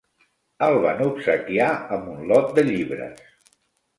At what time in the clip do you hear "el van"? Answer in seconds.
0.67-1.03